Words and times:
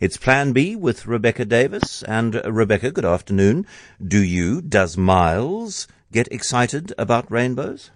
It's 0.00 0.16
Plan 0.16 0.52
B 0.52 0.76
with 0.76 1.08
Rebecca 1.08 1.44
Davis. 1.44 2.04
And 2.04 2.36
uh, 2.36 2.52
Rebecca, 2.52 2.92
good 2.92 3.04
afternoon. 3.04 3.66
Do 4.00 4.22
you, 4.22 4.62
does 4.62 4.96
Miles 4.96 5.88
get 6.12 6.28
excited 6.30 6.92
about 6.96 7.28
rainbows? 7.28 7.90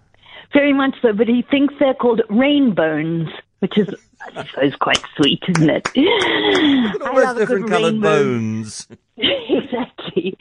Very 0.53 0.73
much 0.73 0.97
so, 1.01 1.13
but 1.13 1.29
he 1.29 1.43
thinks 1.49 1.75
they're 1.79 1.95
called 1.95 2.23
rainbones, 2.29 3.29
which 3.61 3.79
is, 3.79 3.89
I 4.37 4.45
suppose, 4.47 4.75
quite 4.81 5.01
sweet, 5.15 5.45
isn't 5.57 5.71
it? 5.71 5.89
All 7.03 7.15
those 7.15 7.39
different 7.39 7.69
coloured 7.69 8.01
bones. 8.01 8.89
exactly. 9.17 10.37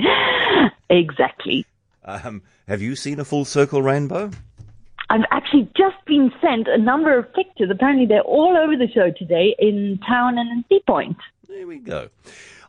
Exactly. 0.90 1.68
Um, 2.04 2.42
have 2.68 2.82
you 2.82 2.96
seen 2.96 3.20
a 3.20 3.24
full 3.24 3.46
circle 3.46 3.84
rainbow? 3.84 4.32
I've 5.12 5.26
actually 5.30 5.70
just 5.78 6.04
been 6.08 6.32
sent 6.42 6.68
a 6.68 6.78
number 6.80 7.16
of 7.16 7.32
pictures. 7.36 7.70
Apparently, 7.70 8.08
they're 8.08 8.22
all 8.22 8.58
over 8.58 8.76
the 8.76 8.88
show 8.92 9.12
today 9.12 9.56
in 9.60 10.00
town 10.08 10.40
and 10.40 10.50
in 10.50 10.66
Sea 10.70 10.82
Point. 10.88 11.18
There 11.52 11.68
we 11.68 11.80
go. 11.80 12.08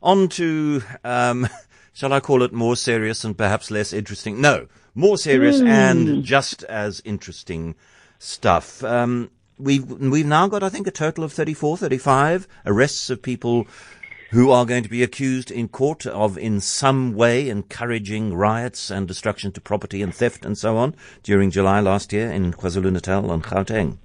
On 0.03 0.29
to, 0.31 0.83
um, 1.05 1.49
shall 1.93 2.13
I 2.13 2.19
call 2.19 2.43
it 2.43 2.53
more 2.53 2.75
serious 2.75 3.23
and 3.23 3.39
perhaps 3.39 3.71
less 3.71 3.93
interesting? 3.93 4.41
No, 4.41 4.67
more 4.93 5.17
serious 5.17 5.61
mm. 5.61 5.69
and 5.69 6.25
just 6.25 6.65
as 6.65 7.01
interesting 7.05 7.77
stuff. 8.19 8.83
Um, 8.83 9.31
we've, 9.57 9.89
we've 9.89 10.27
now 10.27 10.49
got, 10.49 10.65
I 10.65 10.69
think, 10.69 10.89
a 10.89 10.91
total 10.91 11.23
of 11.23 11.33
34, 11.33 11.77
35 11.77 12.49
arrests 12.67 13.09
of 13.09 13.23
people 13.23 13.69
who 14.33 14.51
are 14.51 14.67
going 14.67 14.83
to 14.83 14.89
be 14.89 15.05
accused 15.05 15.53
in 15.53 15.69
court 15.69 16.05
of 16.05 16.37
in 16.37 16.59
some 16.59 17.15
way 17.15 17.49
encouraging 17.49 18.35
riots 18.35 18.91
and 18.91 19.07
destruction 19.07 19.53
to 19.53 19.61
property 19.61 20.03
and 20.03 20.13
theft 20.13 20.45
and 20.45 20.59
so 20.59 20.77
on 20.77 20.97
during 21.23 21.53
July 21.53 21.79
last 21.79 22.13
year 22.13 22.33
in 22.33 22.53
KwaZulu-Natal 22.53 23.31
and 23.31 23.45
Gauteng. 23.45 23.99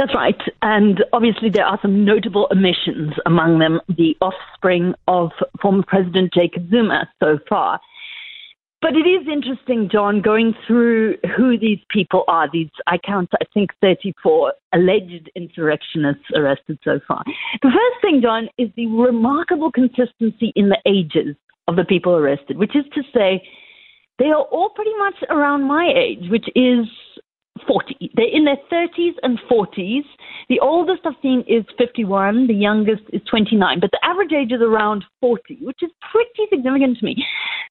That's 0.00 0.14
right. 0.14 0.40
And 0.62 1.04
obviously, 1.12 1.50
there 1.50 1.66
are 1.66 1.78
some 1.82 2.06
notable 2.06 2.48
omissions, 2.50 3.12
among 3.26 3.58
them 3.58 3.82
the 3.86 4.16
offspring 4.22 4.94
of 5.06 5.30
former 5.60 5.82
President 5.86 6.32
Jacob 6.32 6.70
Zuma 6.70 7.06
so 7.22 7.38
far. 7.46 7.78
But 8.80 8.94
it 8.94 9.06
is 9.06 9.28
interesting, 9.30 9.90
John, 9.92 10.22
going 10.22 10.54
through 10.66 11.18
who 11.36 11.58
these 11.58 11.80
people 11.90 12.24
are. 12.28 12.48
These, 12.50 12.70
I 12.86 12.96
count, 12.96 13.28
I 13.42 13.44
think, 13.52 13.72
34 13.82 14.54
alleged 14.72 15.30
insurrectionists 15.36 16.24
arrested 16.34 16.78
so 16.82 16.98
far. 17.06 17.22
The 17.60 17.68
first 17.68 18.00
thing, 18.00 18.22
John, 18.22 18.48
is 18.56 18.70
the 18.76 18.86
remarkable 18.86 19.70
consistency 19.70 20.54
in 20.56 20.70
the 20.70 20.78
ages 20.86 21.36
of 21.68 21.76
the 21.76 21.84
people 21.84 22.16
arrested, 22.16 22.56
which 22.56 22.74
is 22.74 22.86
to 22.94 23.02
say, 23.14 23.46
they 24.18 24.28
are 24.28 24.44
all 24.44 24.70
pretty 24.70 24.94
much 24.98 25.16
around 25.28 25.64
my 25.64 25.92
age, 25.94 26.30
which 26.30 26.46
is 26.54 26.86
40. 27.66 28.12
They're 28.14 28.26
in 28.26 28.44
their 28.44 28.58
30s 28.72 29.14
and 29.22 29.38
40s. 29.50 30.04
The 30.48 30.60
oldest 30.60 31.02
I've 31.04 31.14
seen 31.22 31.44
is 31.46 31.64
51. 31.78 32.46
The 32.46 32.54
youngest 32.54 33.02
is 33.12 33.22
29. 33.30 33.80
But 33.80 33.90
the 33.90 34.00
average 34.04 34.32
age 34.32 34.52
is 34.52 34.60
around 34.60 35.04
40, 35.20 35.58
which 35.62 35.82
is 35.82 35.90
pretty 36.12 36.48
significant 36.50 36.98
to 36.98 37.04
me. 37.04 37.24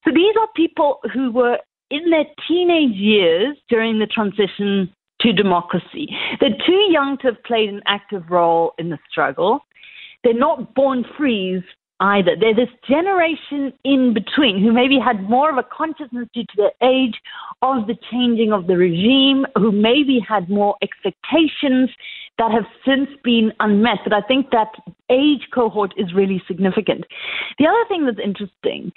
So 0.04 0.10
these 0.14 0.34
are 0.40 0.48
people 0.56 1.00
who 1.12 1.32
were 1.32 1.58
in 1.90 2.10
their 2.10 2.24
teenage 2.46 2.96
years 2.96 3.56
during 3.68 3.98
the 3.98 4.06
transition 4.06 4.92
to 5.20 5.32
democracy. 5.32 6.08
They're 6.40 6.56
too 6.66 6.86
young 6.90 7.18
to 7.22 7.28
have 7.28 7.42
played 7.44 7.68
an 7.68 7.82
active 7.86 8.22
role 8.30 8.72
in 8.78 8.90
the 8.90 8.98
struggle. 9.10 9.60
They're 10.24 10.34
not 10.34 10.74
born 10.74 11.04
frees 11.16 11.62
either. 12.00 12.34
They're 12.38 12.54
this 12.54 12.68
generation 12.88 13.72
in 13.84 14.14
between 14.14 14.62
who 14.62 14.72
maybe 14.72 14.98
had 14.98 15.28
more 15.28 15.50
of 15.50 15.58
a 15.58 15.62
consciousness 15.62 16.28
due 16.34 16.44
to 16.44 16.56
their 16.56 16.72
age 16.82 17.20
of 17.62 17.86
the 17.86 17.96
changing 18.10 18.52
of 18.52 18.66
the 18.66 18.76
regime, 18.76 19.46
who 19.56 19.70
maybe 19.70 20.18
had 20.26 20.48
more 20.48 20.76
expectations 20.82 21.90
that 22.38 22.50
have 22.50 22.64
since 22.86 23.08
been 23.22 23.52
unmet. 23.60 23.98
But 24.04 24.14
I 24.14 24.22
think 24.22 24.50
that 24.50 24.72
age 25.10 25.48
cohort 25.52 25.92
is 25.96 26.14
really 26.14 26.42
significant. 26.48 27.04
The 27.58 27.66
other 27.66 27.84
thing 27.88 28.06
that's 28.06 28.18
interesting 28.22 28.92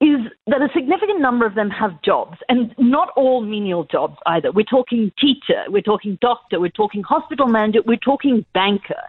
is 0.00 0.20
that 0.46 0.62
a 0.62 0.68
significant 0.72 1.20
number 1.20 1.44
of 1.44 1.56
them 1.56 1.70
have 1.70 2.00
jobs, 2.02 2.38
and 2.48 2.72
not 2.78 3.08
all 3.16 3.40
menial 3.40 3.82
jobs 3.82 4.16
either. 4.26 4.52
We're 4.52 4.62
talking 4.62 5.10
teacher, 5.18 5.64
we're 5.66 5.82
talking 5.82 6.18
doctor, 6.20 6.60
we're 6.60 6.68
talking 6.68 7.02
hospital 7.02 7.48
manager, 7.48 7.80
we're 7.84 7.96
talking 7.96 8.46
banker 8.54 9.02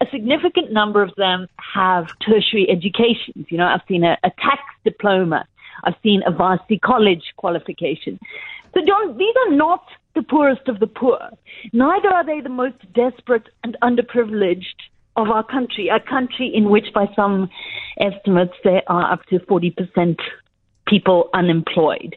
a 0.00 0.06
significant 0.10 0.72
number 0.72 1.02
of 1.02 1.14
them 1.16 1.46
have 1.74 2.06
tertiary 2.26 2.68
educations. 2.70 3.46
You 3.48 3.58
know, 3.58 3.66
I've 3.66 3.82
seen 3.88 4.04
a, 4.04 4.16
a 4.24 4.30
tax 4.30 4.62
diploma, 4.84 5.46
I've 5.84 5.96
seen 6.02 6.22
a 6.26 6.30
varsity 6.30 6.78
college 6.78 7.32
qualification. 7.36 8.18
So, 8.74 8.80
John, 8.86 9.18
these 9.18 9.34
are 9.46 9.54
not 9.54 9.84
the 10.14 10.22
poorest 10.22 10.68
of 10.68 10.80
the 10.80 10.86
poor. 10.86 11.18
Neither 11.72 12.08
are 12.08 12.24
they 12.24 12.40
the 12.40 12.48
most 12.48 12.76
desperate 12.94 13.48
and 13.64 13.76
underprivileged 13.82 14.64
of 15.16 15.28
our 15.28 15.44
country, 15.44 15.88
a 15.88 16.00
country 16.00 16.50
in 16.52 16.70
which, 16.70 16.86
by 16.94 17.06
some 17.14 17.50
estimates, 18.00 18.54
there 18.64 18.82
are 18.86 19.12
up 19.12 19.24
to 19.26 19.38
40% 19.40 20.16
people 20.92 21.30
unemployed. 21.32 22.14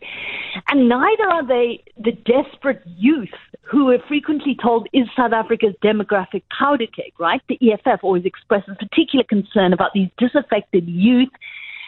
And 0.68 0.90
neither 0.90 1.28
are 1.32 1.48
they 1.48 1.82
the 1.98 2.12
desperate 2.12 2.82
youth 2.86 3.30
who 3.62 3.90
are 3.92 4.00
frequently 4.08 4.58
told 4.62 4.88
is 4.92 5.08
South 5.16 5.32
Africa's 5.32 5.76
demographic 5.82 6.44
powder 6.58 6.88
keg, 6.88 7.14
right? 7.18 7.42
The 7.48 7.58
EFF 7.72 8.04
always 8.04 8.26
expresses 8.26 8.76
particular 8.78 9.24
concern 9.24 9.72
about 9.72 9.92
these 9.94 10.10
disaffected 10.18 10.88
youth 10.88 11.30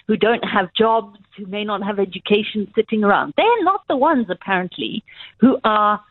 who 0.08 0.16
don't 0.16 0.46
have 0.46 0.74
jobs, 0.74 1.20
who 1.36 1.46
may 1.48 1.66
not 1.66 1.84
have 1.84 2.00
education 2.00 2.72
sitting 2.74 3.04
around. 3.04 3.34
They're 3.36 3.64
not 3.64 3.82
the 3.90 3.98
ones, 3.98 4.28
apparently, 4.30 5.04
who 5.40 5.60
are, 5.66 6.02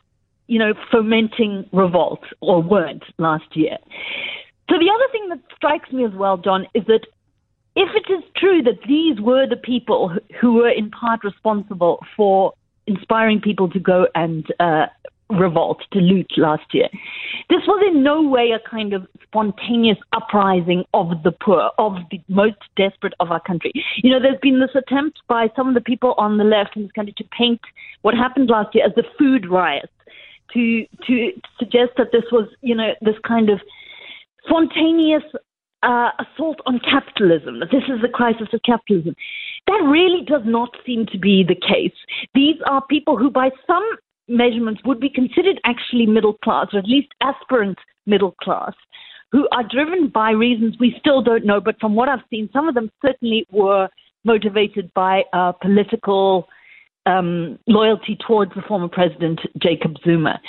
you 0.47 0.59
know, 0.59 0.75
fomenting 0.93 1.67
revolt 1.73 2.21
or 2.41 2.63
weren't 2.63 3.05
last 3.17 3.57
year. 3.57 3.79
So 4.69 4.77
the 4.79 4.91
other 4.95 5.09
thing 5.11 5.29
that 5.31 5.41
strikes 5.57 5.91
me 5.91 6.05
as 6.05 6.13
well, 6.13 6.37
John, 6.37 6.67
is 6.75 6.85
that 6.87 7.07
if 7.77 7.91
it 7.95 8.11
is 8.11 8.25
true 8.37 8.63
that 8.63 8.79
these 8.89 9.21
were 9.21 9.47
the 9.47 9.57
people 9.57 10.11
who 10.41 10.55
were 10.55 10.71
in 10.71 10.91
part 10.91 11.23
responsible 11.23 12.03
for 12.17 12.55
inspiring 12.87 13.41
people 13.41 13.69
to 13.69 13.79
go 13.79 14.07
and 14.15 14.47
uh, 14.61 14.87
revolt, 15.29 15.83
to 15.93 15.99
loot 15.99 16.31
last 16.39 16.73
year, 16.73 16.89
this 17.51 17.61
was 17.67 17.85
in 17.87 18.03
no 18.03 18.23
way 18.23 18.53
a 18.53 18.71
kind 18.71 18.95
of 18.95 19.07
spontaneous 19.23 19.99
uprising 20.13 20.85
of 20.95 21.23
the 21.23 21.33
poor, 21.33 21.71
of 21.79 21.97
the 22.11 22.21
most 22.29 22.57
desperate 22.77 23.13
of 23.21 23.31
our 23.31 23.41
country. 23.41 23.73
You 24.03 24.11
know, 24.11 24.21
there's 24.21 24.41
been 24.41 24.61
this 24.61 24.75
attempt 24.75 25.21
by 25.29 25.49
some 25.55 25.69
of 25.69 25.75
the 25.75 25.81
people 25.81 26.15
on 26.17 26.39
the 26.39 26.45
left 26.45 26.77
in 26.77 26.83
this 26.83 26.93
country 26.93 27.15
to 27.19 27.25
paint 27.37 27.61
what 28.03 28.15
happened 28.15 28.49
last 28.49 28.75
year 28.75 28.87
as 28.87 28.95
the 28.95 29.05
food 29.19 29.51
riots, 29.51 29.93
to 30.55 30.87
to 31.07 31.33
suggest 31.59 31.91
that 31.99 32.13
this 32.13 32.25
was, 32.33 32.49
you 32.63 32.75
know, 32.75 32.93
this 33.03 33.17
kind 33.27 33.51
of 33.51 33.61
spontaneous 34.47 35.25
uh, 35.83 36.11
assault 36.19 36.61
on 36.67 36.81
capitalism, 36.81 37.61
that 37.61 37.71
this 37.71 37.85
is 37.89 38.01
the 38.03 38.09
crisis 38.09 38.49
of 38.53 38.61
capitalism. 38.63 39.15
That 39.67 39.83
really 39.85 40.25
does 40.25 40.43
not 40.45 40.71
seem 40.85 41.07
to 41.07 41.19
be 41.19 41.45
the 41.45 41.55
case. 41.55 41.97
These 42.35 42.57
are 42.67 42.85
people 42.87 43.17
who, 43.17 43.31
by 43.31 43.51
some 43.67 43.85
measurements, 44.29 44.81
would 44.85 45.01
be 45.01 45.09
considered 45.09 45.61
actually 45.65 46.07
middle 46.07 46.35
class, 46.35 46.69
or 46.73 46.79
at 46.79 46.87
least 46.87 47.09
aspirant 47.21 47.79
middle 48.07 48.33
class, 48.43 48.73
who 49.33 49.49
are 49.53 49.65
driven 49.65 50.09
by 50.09 50.31
reasons 50.31 50.77
we 50.79 50.97
still 50.99 51.23
don't 51.23 51.45
know. 51.45 51.61
But 51.61 51.79
from 51.81 51.95
what 51.95 52.09
I've 52.09 52.21
seen, 52.31 52.49
some 52.53 52.69
of 52.69 52.75
them 52.75 52.91
certainly 53.05 53.47
were 53.51 53.89
motivated 54.25 54.93
by 54.95 55.25
uh, 55.33 55.53
political 55.53 56.49
um, 57.07 57.59
loyalty 57.67 58.19
towards 58.27 58.53
the 58.55 58.63
former 58.63 58.89
president, 58.89 59.41
Jacob 59.63 59.97
Zuma. 60.05 60.41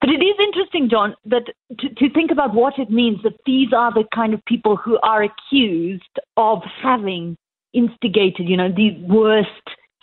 But 0.00 0.10
it 0.10 0.22
is 0.22 0.36
interesting, 0.38 0.88
John, 0.90 1.14
that 1.24 1.44
to, 1.78 1.88
to 1.88 2.10
think 2.12 2.30
about 2.30 2.54
what 2.54 2.78
it 2.78 2.90
means 2.90 3.22
that 3.22 3.38
these 3.46 3.72
are 3.72 3.92
the 3.92 4.04
kind 4.14 4.34
of 4.34 4.44
people 4.44 4.76
who 4.76 4.98
are 5.02 5.22
accused 5.22 6.20
of 6.36 6.62
having 6.82 7.36
instigated, 7.72 8.48
you 8.48 8.56
know, 8.56 8.70
the 8.70 8.96
worst 9.08 9.48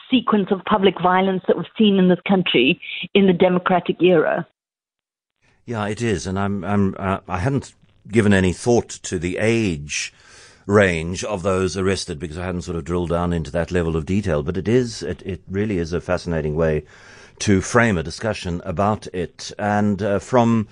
sequence 0.10 0.48
of 0.52 0.64
public 0.66 0.96
violence 1.02 1.44
that 1.48 1.58
we've 1.58 1.66
seen 1.78 1.98
in 1.98 2.10
this 2.10 2.20
country 2.28 2.80
in 3.14 3.28
the 3.28 3.34
democratic 3.34 4.02
era. 4.02 4.48
Yeah, 5.66 5.88
it 5.88 6.02
is, 6.02 6.28
and 6.28 6.38
I'm, 6.38 6.64
I'm 6.64 6.96
uh, 7.00 7.20
I 7.28 7.40
hadn't 7.40 7.74
given 8.08 8.34
any 8.34 8.52
thought 8.52 8.90
to 8.90 9.18
the 9.18 9.38
age 9.38 10.14
range 10.66 11.24
of 11.24 11.44
those 11.44 11.78
arrested 11.78 12.20
because 12.20 12.38
I 12.38 12.46
hadn't 12.46 12.64
sort 12.64 12.78
of 12.78 12.84
drilled 12.84 13.10
down 13.10 13.34
into 13.34 13.52
that 13.52 13.72
level 13.72 13.96
of 13.96 14.06
detail. 14.06 14.44
But 14.44 14.58
it 14.58 14.68
is, 14.68 15.04
it, 15.04 15.22
it 15.26 15.42
really 15.50 15.78
is 15.78 15.94
a 15.94 16.02
fascinating 16.02 16.56
way 16.56 16.84
to 17.44 17.60
frame 17.60 17.98
a 17.98 18.04
discussion 18.04 18.62
about 18.64 19.06
it. 19.08 19.52
And 19.60 20.02
uh, 20.02 20.20
from 20.20 20.70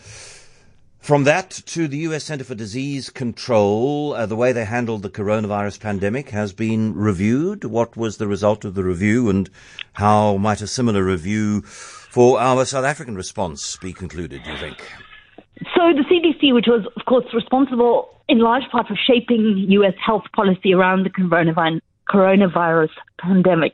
from 0.99 1.25
that 1.25 1.49
to 1.49 1.89
the 1.89 1.97
U.S. 1.97 2.23
Center 2.23 2.45
for 2.45 2.55
Disease 2.55 3.09
Control, 3.09 4.13
uh, 4.13 4.25
the 4.25 4.37
way 4.37 4.53
they 4.53 4.63
handled 4.63 5.01
the 5.01 5.09
coronavirus 5.09 5.81
pandemic 5.81 6.29
has 6.29 6.53
been 6.53 6.95
reviewed. 6.95 7.65
What 7.65 7.97
was 7.97 8.17
the 8.17 8.27
result 8.27 8.63
of 8.63 8.75
the 8.75 8.85
review, 8.85 9.29
and 9.29 9.49
how 9.93 10.37
might 10.37 10.61
a 10.61 10.67
similar 10.67 11.03
review 11.03 11.61
for 11.63 12.39
our 12.39 12.63
South 12.63 12.85
African 12.85 13.15
response 13.15 13.75
be 13.75 13.91
concluded? 13.91 14.43
Do 14.45 14.51
you 14.51 14.57
think? 14.57 14.77
So 15.75 15.91
the 15.91 16.05
CDC, 16.09 16.53
which 16.53 16.67
was, 16.67 16.87
of 16.95 17.03
course, 17.05 17.25
responsible 17.33 18.17
in 18.29 18.39
large 18.39 18.63
part 18.71 18.87
for 18.87 18.95
shaping 18.95 19.65
U.S. 19.71 19.95
health 20.05 20.23
policy 20.33 20.73
around 20.73 21.03
the 21.03 21.81
coronavirus 22.09 22.89
pandemic, 23.19 23.73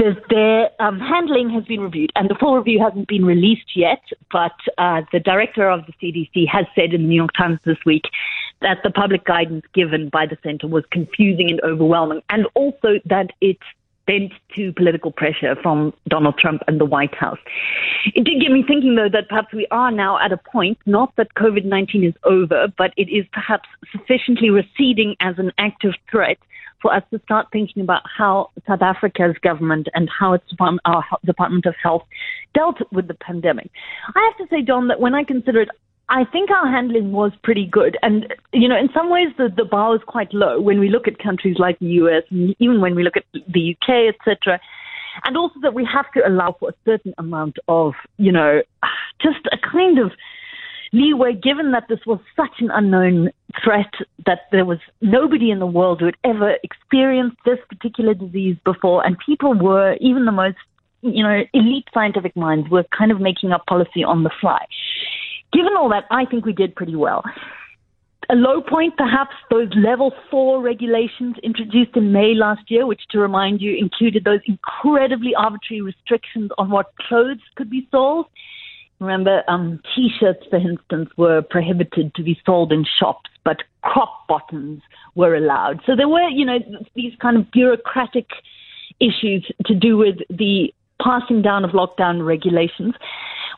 says 0.00 0.16
their 0.30 0.70
um, 0.80 0.98
handling 0.98 1.50
has 1.50 1.64
been 1.64 1.80
reviewed, 1.80 2.10
and 2.16 2.30
the 2.30 2.34
full 2.34 2.56
review 2.56 2.80
hasn't 2.82 3.08
been 3.08 3.24
released 3.24 3.76
yet. 3.76 4.00
But 4.32 4.54
uh, 4.78 5.02
the 5.12 5.20
director 5.20 5.68
of 5.68 5.84
the 5.86 5.92
CDC 6.02 6.48
has 6.48 6.66
said 6.74 6.94
in 6.94 7.02
the 7.02 7.08
New 7.08 7.16
York 7.16 7.32
Times 7.36 7.58
this 7.64 7.78
week 7.84 8.04
that 8.62 8.78
the 8.82 8.90
public 8.90 9.24
guidance 9.24 9.64
given 9.74 10.08
by 10.08 10.26
the 10.26 10.38
centre 10.42 10.66
was 10.66 10.84
confusing 10.90 11.50
and 11.50 11.60
overwhelming, 11.62 12.22
and 12.30 12.46
also 12.54 13.00
that 13.04 13.30
it 13.40 13.58
bent 14.06 14.32
to 14.54 14.72
political 14.72 15.10
pressure 15.10 15.56
from 15.62 15.92
Donald 16.08 16.38
Trump 16.38 16.62
and 16.68 16.80
the 16.80 16.84
White 16.84 17.14
House. 17.14 17.38
It 18.14 18.24
did 18.24 18.40
get 18.40 18.52
me 18.52 18.64
thinking, 18.66 18.94
though, 18.94 19.08
that 19.08 19.28
perhaps 19.28 19.52
we 19.52 19.66
are 19.70 19.90
now 19.90 20.18
at 20.20 20.32
a 20.32 20.36
point, 20.36 20.78
not 20.86 21.14
that 21.16 21.34
COVID 21.34 21.64
19 21.64 22.04
is 22.04 22.14
over, 22.24 22.68
but 22.78 22.92
it 22.96 23.08
is 23.08 23.26
perhaps 23.32 23.68
sufficiently 23.90 24.48
receding 24.48 25.16
as 25.20 25.38
an 25.38 25.52
active 25.58 25.94
threat 26.10 26.38
for 26.86 26.94
us 26.94 27.02
to 27.10 27.20
start 27.24 27.48
thinking 27.50 27.82
about 27.82 28.02
how 28.16 28.50
South 28.68 28.80
Africa's 28.80 29.34
government 29.42 29.88
and 29.94 30.08
how 30.08 30.34
its 30.34 30.48
department, 30.48 30.82
our 30.84 31.04
Department 31.24 31.66
of 31.66 31.74
Health 31.82 32.02
dealt 32.54 32.76
with 32.92 33.08
the 33.08 33.14
pandemic. 33.14 33.70
I 34.14 34.30
have 34.30 34.46
to 34.46 34.54
say, 34.54 34.62
John, 34.62 34.86
that 34.86 35.00
when 35.00 35.12
I 35.12 35.24
consider 35.24 35.62
it, 35.62 35.68
I 36.08 36.24
think 36.26 36.50
our 36.50 36.70
handling 36.70 37.10
was 37.10 37.32
pretty 37.42 37.66
good. 37.66 37.98
And, 38.02 38.32
you 38.52 38.68
know, 38.68 38.78
in 38.78 38.88
some 38.94 39.10
ways 39.10 39.28
the, 39.36 39.48
the 39.56 39.64
bar 39.64 39.96
is 39.96 40.02
quite 40.06 40.32
low 40.32 40.60
when 40.60 40.78
we 40.78 40.88
look 40.88 41.08
at 41.08 41.18
countries 41.18 41.56
like 41.58 41.76
the 41.80 41.86
US 41.86 42.22
and 42.30 42.54
even 42.60 42.80
when 42.80 42.94
we 42.94 43.02
look 43.02 43.16
at 43.16 43.24
the 43.32 43.74
UK, 43.74 44.14
etc. 44.14 44.60
And 45.24 45.36
also 45.36 45.58
that 45.62 45.74
we 45.74 45.84
have 45.92 46.06
to 46.12 46.20
allow 46.24 46.54
for 46.60 46.68
a 46.68 46.74
certain 46.84 47.14
amount 47.18 47.56
of, 47.66 47.94
you 48.16 48.30
know, 48.30 48.62
just 49.20 49.44
a 49.50 49.58
kind 49.58 49.98
of 49.98 50.12
leeway 50.92 51.32
given 51.34 51.72
that 51.72 51.84
this 51.88 52.00
was 52.06 52.20
such 52.34 52.60
an 52.60 52.70
unknown 52.72 53.30
threat 53.62 53.90
that 54.24 54.40
there 54.52 54.64
was 54.64 54.78
nobody 55.00 55.50
in 55.50 55.58
the 55.58 55.66
world 55.66 56.00
who 56.00 56.06
had 56.06 56.16
ever 56.24 56.56
experienced 56.62 57.36
this 57.44 57.58
particular 57.68 58.14
disease 58.14 58.56
before 58.64 59.04
and 59.04 59.16
people 59.24 59.54
were 59.54 59.96
even 60.00 60.24
the 60.24 60.32
most 60.32 60.56
you 61.02 61.22
know 61.22 61.42
elite 61.52 61.86
scientific 61.92 62.34
minds 62.36 62.68
were 62.70 62.84
kind 62.96 63.10
of 63.10 63.20
making 63.20 63.52
up 63.52 63.64
policy 63.66 64.02
on 64.04 64.22
the 64.22 64.30
fly 64.40 64.64
given 65.52 65.72
all 65.76 65.88
that, 65.90 66.04
I 66.10 66.24
think 66.24 66.44
we 66.44 66.52
did 66.52 66.74
pretty 66.74 66.96
well. 66.96 67.22
A 68.28 68.34
low 68.34 68.60
point, 68.60 68.96
perhaps, 68.96 69.34
those 69.50 69.68
level 69.76 70.12
four 70.30 70.60
regulations 70.60 71.36
introduced 71.44 71.96
in 71.96 72.12
May 72.12 72.34
last 72.34 72.62
year, 72.68 72.84
which, 72.84 73.02
to 73.10 73.20
remind 73.20 73.60
you, 73.60 73.76
included 73.76 74.24
those 74.24 74.40
incredibly 74.46 75.32
arbitrary 75.34 75.80
restrictions 75.80 76.50
on 76.58 76.70
what 76.70 76.86
clothes 77.08 77.38
could 77.54 77.70
be 77.70 77.86
sold. 77.92 78.26
Remember, 78.98 79.42
um, 79.48 79.80
t-shirts, 79.94 80.46
for 80.48 80.56
instance, 80.56 81.10
were 81.16 81.42
prohibited 81.42 82.14
to 82.14 82.22
be 82.22 82.40
sold 82.46 82.72
in 82.72 82.84
shops, 82.98 83.30
but 83.44 83.58
crop 83.82 84.26
bottoms 84.26 84.82
were 85.14 85.34
allowed. 85.34 85.80
So 85.86 85.94
there 85.94 86.08
were, 86.08 86.28
you 86.28 86.46
know, 86.46 86.58
these 86.94 87.12
kind 87.20 87.36
of 87.36 87.50
bureaucratic 87.50 88.26
issues 89.00 89.46
to 89.66 89.74
do 89.74 89.96
with 89.98 90.16
the 90.30 90.72
passing 91.02 91.42
down 91.42 91.64
of 91.64 91.72
lockdown 91.72 92.24
regulations. 92.24 92.94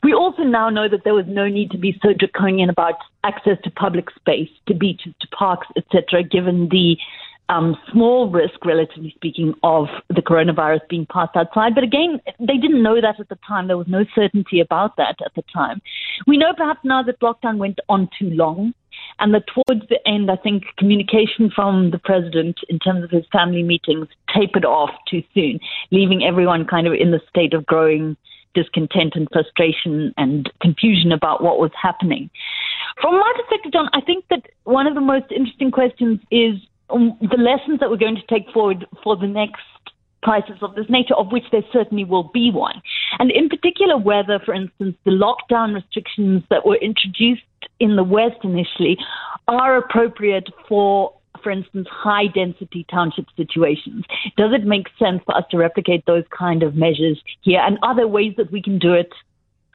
We 0.03 0.13
also 0.13 0.43
now 0.43 0.71
know 0.71 0.89
that 0.89 1.05
there 1.05 1.15
was 1.15 1.27
no 1.29 1.49
need 1.49 1.71
to 1.73 1.79
be 1.79 1.99
so 2.03 2.13
draconian 2.13 2.71
about 2.71 2.95
access 3.25 3.59
to 3.65 3.71
public 3.71 4.11
space, 4.11 4.51
to 4.67 4.75
beaches, 4.75 5.15
to 5.21 5.29
parks, 5.29 5.67
etc., 5.77 6.23
given 6.23 6.69
the 6.69 6.97
um, 7.49 7.77
small 7.93 8.31
risk, 8.31 8.65
relatively 8.65 9.13
speaking, 9.15 9.55
of 9.63 9.87
the 10.09 10.23
coronavirus 10.23 10.81
being 10.89 11.07
passed 11.07 11.37
outside. 11.37 11.75
But 11.75 11.85
again, 11.85 12.21
they 12.39 12.57
didn't 12.57 12.83
know 12.83 13.01
that 13.01 13.19
at 13.19 13.29
the 13.29 13.39
time. 13.47 13.69
There 13.69 13.79
was 13.79 13.89
no 13.89 14.05
certainty 14.15 14.61
about 14.61 14.97
that 14.97 15.17
at 15.25 15.35
the 15.35 15.43
time. 15.53 15.81
We 16.27 16.37
know 16.37 16.53
perhaps 16.57 16.81
now 16.85 17.03
that 17.05 17.21
lockdown 17.21 17.59
went 17.59 17.81
on 17.89 18.09
too 18.19 18.31
long. 18.31 18.75
And 19.21 19.33
that 19.35 19.45
towards 19.47 19.89
the 19.89 19.99
end, 20.07 20.31
I 20.31 20.37
think 20.37 20.65
communication 20.77 21.51
from 21.55 21.91
the 21.91 21.99
president 21.99 22.59
in 22.69 22.79
terms 22.79 23.05
of 23.05 23.11
his 23.11 23.25
family 23.33 23.63
meetings 23.63 24.07
tapered 24.33 24.65
off 24.65 24.91
too 25.09 25.23
soon, 25.35 25.61
leaving 25.91 26.25
everyone 26.25 26.67
kind 26.67 26.87
of 26.87 26.93
in 26.93 27.11
the 27.11 27.21
state 27.29 27.55
of 27.55 27.67
growing 27.67 28.17
discontent 28.55 29.15
and 29.15 29.29
frustration 29.33 30.13
and 30.17 30.51
confusion 30.61 31.13
about 31.13 31.43
what 31.43 31.59
was 31.59 31.71
happening. 31.81 32.31
From 33.01 33.15
my 33.15 33.33
perspective, 33.37 33.73
John, 33.73 33.89
I 33.93 34.01
think 34.01 34.25
that 34.31 34.47
one 34.65 34.87
of 34.87 34.95
the 34.95 35.01
most 35.01 35.31
interesting 35.31 35.71
questions 35.71 36.21
is 36.31 36.55
Um, 36.91 37.19
the 37.21 37.37
lessons 37.37 37.81
that 37.81 37.91
we're 37.91 37.97
going 37.97 38.17
to 38.17 38.35
take 38.35 38.51
forward 38.53 38.87
for 39.03 39.17
the 39.17 39.27
next 39.27 39.61
crisis 40.23 40.57
of 40.63 40.75
this 40.75 40.87
nature, 40.89 41.15
of 41.15 41.31
which 41.31 41.45
there 41.53 41.63
certainly 41.73 42.05
will 42.05 42.31
be 42.35 42.51
one. 42.51 42.81
And 43.19 43.31
in 43.31 43.49
particular, 43.49 43.97
whether, 43.97 44.41
for 44.45 44.55
instance, 44.55 44.97
the 45.05 45.13
lockdown 45.13 45.75
restrictions 45.75 46.43
that 46.51 46.67
were 46.67 46.77
introduced 46.77 47.43
in 47.79 47.97
the 47.97 48.05
West 48.05 48.39
initially 48.43 48.99
are 49.47 49.77
appropriate 49.77 50.49
for 50.69 51.15
for 51.43 51.53
instance, 51.53 51.87
high 51.89 52.27
density 52.27 52.85
township 52.91 53.27
situations? 53.37 54.05
Does 54.37 54.51
it 54.53 54.65
make 54.65 54.87
sense 54.99 55.23
for 55.25 55.37
us 55.37 55.45
to 55.53 55.57
replicate 55.57 56.05
those 56.05 56.25
kind 56.37 56.65
of 56.65 56.75
measures 56.75 57.23
here 57.43 57.61
and 57.65 57.79
are 57.83 57.95
there 57.95 58.09
ways 58.09 58.35
that 58.37 58.51
we 58.51 58.61
can 58.61 58.79
do 58.79 58.93
it 58.93 59.13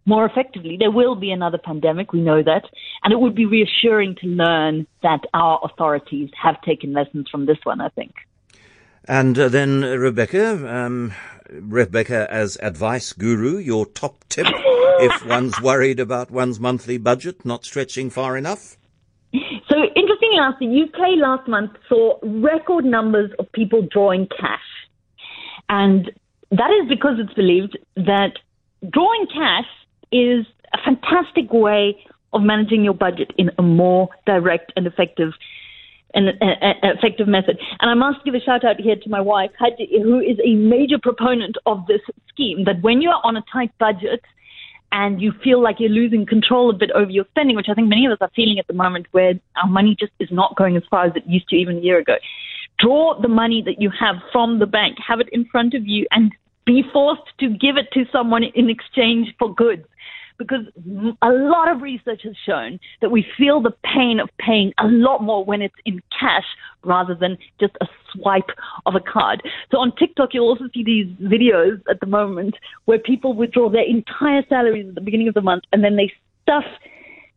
more 0.05 0.25
effectively? 0.25 0.77
There 0.77 0.91
will 0.91 1.15
be 1.15 1.31
another 1.31 1.57
pandemic, 1.57 2.13
we 2.13 2.21
know 2.21 2.43
that, 2.43 2.63
and 3.03 3.13
it 3.13 3.19
would 3.19 3.35
be 3.35 3.45
reassuring 3.45 4.15
to 4.21 4.27
learn 4.27 4.87
that 5.01 5.21
our 5.33 5.59
authorities 5.63 6.29
have 6.41 6.61
taken 6.61 6.93
lessons 6.93 7.29
from 7.29 7.45
this 7.45 7.57
one, 7.63 7.81
I 7.81 7.89
think. 7.89 8.13
And 9.05 9.37
uh, 9.37 9.49
then, 9.49 9.83
uh, 9.83 9.95
Rebecca, 9.95 10.73
um, 10.73 11.13
Rebecca, 11.49 12.27
as 12.31 12.57
advice 12.61 13.11
guru, 13.13 13.57
your 13.57 13.85
top 13.85 14.23
tip 14.29 14.47
if 14.99 15.25
one's 15.25 15.61
worried 15.61 15.99
about 15.99 16.31
one's 16.31 16.59
monthly 16.59 16.97
budget 16.97 17.45
not 17.45 17.65
stretching 17.65 18.09
far 18.09 18.37
enough? 18.37 18.77
So, 19.33 19.77
interestingly 19.95 20.37
enough, 20.37 20.55
the 20.59 20.83
UK 20.83 21.17
last 21.17 21.47
month 21.47 21.71
saw 21.89 22.19
record 22.21 22.85
numbers 22.85 23.31
of 23.39 23.51
people 23.51 23.87
drawing 23.91 24.27
cash. 24.27 24.59
And 25.69 26.11
that 26.51 26.69
is 26.81 26.87
because 26.87 27.15
it's 27.17 27.33
believed 27.33 27.77
that 27.95 28.33
drawing 28.89 29.25
cash 29.33 29.65
is 30.13 30.45
a 30.73 30.77
fantastic 30.83 31.51
way 31.51 31.97
of 32.33 32.41
managing 32.41 32.83
your 32.83 32.93
budget 32.93 33.31
in 33.37 33.51
a 33.57 33.61
more 33.61 34.09
direct 34.25 34.71
and 34.75 34.87
effective 34.87 35.33
an, 36.15 36.29
uh, 36.41 36.45
uh, 36.45 36.93
effective 36.95 37.27
method. 37.27 37.57
And 37.79 37.89
I 37.89 37.95
must 37.95 38.23
give 38.23 38.35
a 38.35 38.39
shout 38.39 38.63
out 38.63 38.79
here 38.79 38.95
to 38.95 39.09
my 39.09 39.19
wife, 39.19 39.49
who 39.59 40.19
is 40.19 40.37
a 40.45 40.53
major 40.55 40.99
proponent 41.01 41.57
of 41.65 41.85
this 41.87 42.01
scheme. 42.29 42.65
That 42.65 42.81
when 42.81 43.01
you're 43.01 43.19
on 43.23 43.35
a 43.35 43.43
tight 43.51 43.71
budget, 43.79 44.21
and 44.93 45.19
you 45.19 45.33
feel 45.43 45.59
like 45.59 45.77
you're 45.79 45.89
losing 45.89 46.23
control 46.23 46.69
a 46.69 46.73
bit 46.73 46.91
over 46.91 47.09
your 47.09 47.25
spending, 47.31 47.55
which 47.55 47.65
I 47.67 47.73
think 47.73 47.89
many 47.89 48.05
of 48.05 48.11
us 48.11 48.19
are 48.21 48.29
feeling 48.35 48.59
at 48.59 48.67
the 48.67 48.75
moment 48.75 49.07
where 49.11 49.33
our 49.55 49.67
money 49.67 49.95
just 49.99 50.11
is 50.19 50.29
not 50.31 50.55
going 50.55 50.77
as 50.77 50.83
far 50.87 51.05
as 51.05 51.13
it 51.15 51.23
used 51.25 51.49
to 51.49 51.55
even 51.55 51.77
a 51.77 51.81
year 51.81 51.97
ago. 51.97 52.13
Draw 52.77 53.19
the 53.19 53.27
money 53.27 53.63
that 53.65 53.81
you 53.81 53.89
have 53.99 54.17
from 54.31 54.59
the 54.59 54.67
bank, 54.67 54.97
have 55.05 55.19
it 55.19 55.29
in 55.31 55.45
front 55.45 55.73
of 55.73 55.87
you, 55.87 56.05
and 56.11 56.31
be 56.67 56.83
forced 56.93 57.23
to 57.39 57.49
give 57.49 57.75
it 57.75 57.87
to 57.93 58.05
someone 58.11 58.43
in 58.43 58.69
exchange 58.69 59.33
for 59.39 59.53
goods 59.55 59.83
because 60.37 60.65
a 61.21 61.29
lot 61.29 61.69
of 61.69 61.81
research 61.81 62.21
has 62.23 62.35
shown 62.45 62.79
that 63.01 63.09
we 63.11 63.25
feel 63.37 63.61
the 63.61 63.73
pain 63.83 64.19
of 64.19 64.29
paying 64.39 64.73
a 64.79 64.87
lot 64.87 65.21
more 65.21 65.43
when 65.43 65.61
it's 65.61 65.75
in 65.85 66.01
cash 66.17 66.45
rather 66.83 67.15
than 67.15 67.37
just 67.59 67.75
a 67.81 67.87
swipe 68.11 68.49
of 68.85 68.95
a 68.95 68.99
card. 68.99 69.41
So 69.71 69.79
on 69.79 69.93
TikTok, 69.97 70.29
you'll 70.33 70.47
also 70.47 70.65
see 70.73 70.83
these 70.83 71.07
videos 71.21 71.81
at 71.89 71.99
the 71.99 72.07
moment 72.07 72.55
where 72.85 72.99
people 72.99 73.33
withdraw 73.33 73.69
their 73.69 73.87
entire 73.87 74.43
salaries 74.47 74.87
at 74.87 74.95
the 74.95 75.01
beginning 75.01 75.27
of 75.27 75.33
the 75.33 75.41
month 75.41 75.63
and 75.71 75.83
then 75.83 75.95
they 75.95 76.11
stuff 76.43 76.65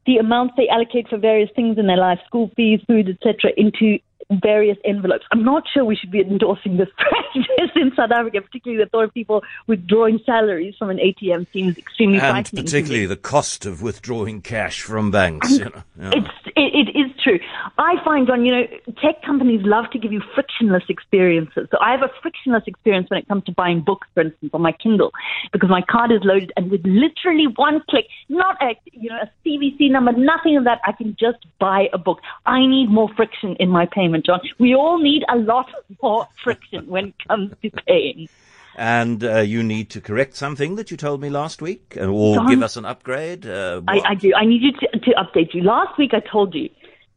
the 0.07 0.19
amounts 0.19 0.55
they 0.57 0.69
allocate 0.69 1.09
for 1.09 1.19
various 1.19 1.51
things 1.57 1.79
in 1.79 1.87
their 1.89 1.97
life, 1.97 2.19
school 2.27 2.51
fees, 2.57 2.81
food, 2.87 3.09
etc., 3.09 3.51
into 3.57 3.99
various 4.43 4.77
envelopes. 4.85 5.25
I'm 5.33 5.45
not 5.45 5.65
sure 5.73 5.85
we 5.85 5.97
should 5.97 6.11
be 6.11 6.21
endorsing 6.21 6.77
this 6.77 6.89
practice 6.99 7.71
in 7.77 7.93
South 7.97 8.11
Africa, 8.11 8.41
particularly 8.41 8.83
the 8.83 8.89
thought 8.91 9.05
of 9.05 9.15
people 9.15 9.43
withdrawing 9.67 10.21
salaries 10.25 10.75
from 10.79 10.91
an 10.91 10.99
ATM 10.99 11.47
seems 11.53 11.79
extremely 11.79 12.19
and 12.19 12.29
frightening. 12.29 12.65
particularly 12.65 13.07
the 13.07 13.17
cost 13.17 13.67
of 13.67 13.83
withdrawing 13.83 14.43
cash 14.43 14.83
from 14.83 15.11
banks. 15.11 15.51
You 15.53 15.65
know, 15.67 15.83
yeah. 15.99 16.11
It's 16.15 16.47
it, 16.57 16.89
it 16.89 16.99
is 16.99 17.11
true. 17.23 17.39
I 17.79 17.95
find, 18.03 18.27
John, 18.27 18.45
you 18.47 18.53
know, 18.53 18.67
tech 19.03 19.23
companies 19.23 19.61
love 19.63 19.91
to 19.93 19.99
give 19.99 20.13
you 20.13 20.23
frictionless 20.35 20.85
experiences. 20.89 21.69
So 21.71 21.77
I 21.81 21.91
have 21.91 22.03
a 22.03 22.11
frictionless 22.23 22.63
experience 22.67 23.11
when 23.11 23.19
it 23.19 23.29
comes 23.29 23.45
to 23.45 23.53
buying 23.53 23.83
books, 23.83 24.09
for 24.15 24.23
instance, 24.23 24.51
on 24.55 24.63
my 24.63 24.73
Kindle, 24.73 25.13
because 25.53 25.69
my 25.69 25.83
card 25.83 26.13
is 26.13 26.21
loaded, 26.25 26.53
and 26.57 26.71
with 26.71 26.81
literally 26.85 27.47
one 27.55 27.83
click, 27.91 28.07
not 28.29 28.57
a 28.63 28.75
you 28.93 29.11
know 29.11 29.19
a 29.23 29.31
CVC 29.47 29.91
number, 29.91 30.13
nothing 30.13 30.57
of 30.57 30.65
that, 30.65 30.81
I 30.87 30.93
can 30.93 31.15
just 31.21 31.45
buy 31.61 31.89
a 31.93 31.99
book. 31.99 32.21
I 32.47 32.61
need 32.67 32.89
more 32.89 33.11
friction 33.15 33.57
in 33.61 33.69
my 33.69 33.87
payment, 33.87 34.16
John. 34.25 34.41
We 34.59 34.75
all 34.75 34.99
need 34.99 35.25
a 35.29 35.37
lot 35.37 35.69
more 36.03 36.29
friction 36.43 36.87
when 36.87 37.09
it 37.09 37.15
comes 37.29 37.53
to 37.63 37.71
paying 37.87 38.29
and 38.77 39.25
uh, 39.25 39.39
you 39.39 39.63
need 39.63 39.89
to 39.91 40.01
correct 40.01 40.37
something 40.37 40.77
that 40.77 40.91
you 40.91 40.97
told 40.97 41.21
me 41.21 41.31
last 41.31 41.63
week, 41.63 41.97
uh, 41.99 42.07
or 42.07 42.37
John, 42.37 42.47
give 42.47 42.63
us 42.63 42.77
an 42.77 42.85
upgrade. 42.85 43.47
Uh, 43.47 43.81
I, 43.89 44.01
I, 44.09 44.15
do. 44.15 44.35
I 44.35 44.45
need 44.45 44.63
you 44.63 44.73
to, 44.73 44.99
to 44.99 45.11
update 45.13 45.55
you. 45.55 45.63
Last 45.63 45.99
week 45.99 46.13
I 46.13 46.21
told 46.21 46.55
you 46.55 46.69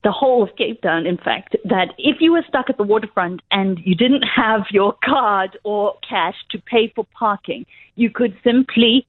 the 0.03 0.11
whole 0.11 0.41
of 0.41 0.55
Cape 0.55 0.81
Town, 0.81 1.05
in 1.05 1.17
fact, 1.17 1.57
that 1.65 1.93
if 1.97 2.21
you 2.21 2.31
were 2.31 2.43
stuck 2.47 2.69
at 2.69 2.77
the 2.77 2.83
waterfront 2.83 3.41
and 3.51 3.79
you 3.83 3.95
didn't 3.95 4.23
have 4.23 4.61
your 4.71 4.95
card 5.03 5.57
or 5.63 5.95
cash 6.07 6.35
to 6.51 6.59
pay 6.59 6.91
for 6.95 7.05
parking, 7.17 7.65
you 7.95 8.09
could 8.09 8.37
simply 8.43 9.05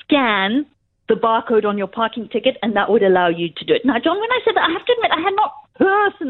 scan 0.00 0.64
the 1.08 1.14
barcode 1.14 1.64
on 1.64 1.76
your 1.76 1.88
parking 1.88 2.28
ticket 2.28 2.56
and 2.62 2.76
that 2.76 2.88
would 2.88 3.02
allow 3.02 3.28
you 3.28 3.48
to 3.48 3.64
do 3.64 3.74
it. 3.74 3.82
Now, 3.84 3.98
John, 3.98 4.20
when 4.20 4.30
I 4.30 4.38
said 4.44 4.54
that, 4.54 4.62
I 4.62 4.72
have 4.72 4.86
to 4.86 4.92
admit 4.92 5.10
I 5.10 5.20
had 5.20 5.34
not 5.34 5.52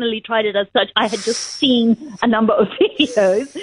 personally 0.03 0.21
tried 0.21 0.45
it 0.47 0.57
as 0.57 0.67
such. 0.73 0.91
I 0.97 1.07
had 1.07 1.21
just 1.21 1.41
seen 1.41 2.17
a 2.23 2.27
number 2.27 2.53
of 2.53 2.69
videos 2.81 3.57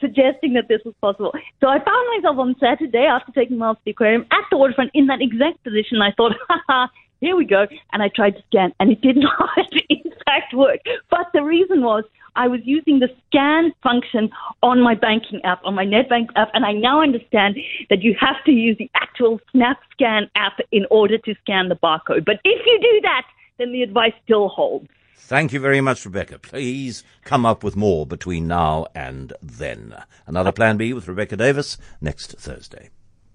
suggesting 0.00 0.54
that 0.54 0.68
this 0.68 0.80
was 0.84 0.94
possible. 1.00 1.32
So 1.60 1.68
I 1.68 1.78
found 1.78 2.08
myself 2.16 2.38
on 2.38 2.54
Saturday 2.60 3.06
after 3.06 3.32
taking 3.32 3.58
Miles 3.58 3.76
to 3.78 3.82
the 3.86 3.90
aquarium 3.90 4.26
at 4.30 4.44
the 4.50 4.56
waterfront 4.56 4.90
in 4.94 5.06
that 5.08 5.20
exact 5.20 5.62
position. 5.64 6.00
I 6.00 6.12
thought, 6.12 6.32
haha, 6.48 6.88
here 7.20 7.36
we 7.36 7.44
go. 7.44 7.66
And 7.92 8.02
I 8.02 8.08
tried 8.08 8.36
to 8.36 8.42
scan, 8.46 8.72
and 8.80 8.90
it 8.90 9.00
did 9.00 9.16
not, 9.16 9.58
in 9.88 10.12
fact, 10.24 10.54
work. 10.54 10.80
But 11.10 11.26
the 11.34 11.42
reason 11.42 11.82
was 11.82 12.04
I 12.36 12.46
was 12.46 12.60
using 12.64 13.00
the 13.00 13.08
scan 13.26 13.72
function 13.82 14.30
on 14.62 14.80
my 14.80 14.94
banking 14.94 15.40
app, 15.44 15.60
on 15.64 15.74
my 15.74 15.84
Nedbank 15.84 16.28
app, 16.36 16.50
and 16.54 16.64
I 16.64 16.72
now 16.72 17.02
understand 17.02 17.56
that 17.90 18.02
you 18.02 18.14
have 18.20 18.42
to 18.46 18.52
use 18.52 18.76
the 18.78 18.90
actual 18.94 19.40
SnapScan 19.52 20.30
app 20.36 20.60
in 20.70 20.86
order 20.90 21.18
to 21.18 21.34
scan 21.42 21.68
the 21.68 21.74
barcode. 21.76 22.24
But 22.24 22.36
if 22.44 22.64
you 22.64 22.78
do 22.80 23.00
that, 23.02 23.26
then 23.58 23.72
the 23.72 23.82
advice 23.82 24.14
still 24.24 24.48
holds. 24.48 24.88
Thank 25.22 25.52
you 25.52 25.60
very 25.60 25.80
much, 25.80 26.04
Rebecca. 26.04 26.38
Please 26.40 27.04
come 27.24 27.46
up 27.46 27.62
with 27.62 27.76
more 27.76 28.04
between 28.04 28.48
now 28.48 28.86
and 28.94 29.32
then. 29.40 29.94
Another 30.26 30.50
Plan 30.50 30.76
B 30.76 30.92
with 30.92 31.06
Rebecca 31.06 31.36
Davis 31.36 31.78
next 32.00 32.32
Thursday. 32.32 32.90